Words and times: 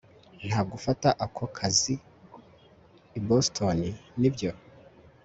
ntabwo 0.47 0.73
ufata 0.79 1.09
ako 1.25 1.43
kazi 1.57 1.93
i 3.17 3.19
boston, 3.27 3.79
nibyo 4.19 4.51